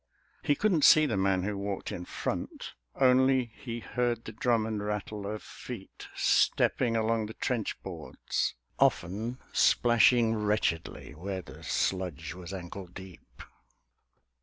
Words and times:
He 0.41 0.55
couldn't 0.55 0.83
see 0.83 1.05
the 1.05 1.15
man 1.15 1.43
who 1.43 1.55
walked 1.55 1.91
in 1.91 2.05
front; 2.05 2.73
Only 2.95 3.51
he 3.55 3.81
heard 3.81 4.25
the 4.25 4.31
drum 4.31 4.65
and 4.65 4.83
rattle 4.83 5.27
of 5.27 5.43
feet 5.43 6.07
Stepping 6.15 6.95
along 6.95 7.27
the 7.27 7.35
trench 7.35 7.79
boards, 7.83 8.55
often 8.79 9.37
splashing 9.53 10.33
Wretchedly 10.33 11.13
where 11.13 11.43
the 11.43 11.61
sludge 11.61 12.33
was 12.33 12.51
ankle 12.51 12.87
deep. 12.87 13.43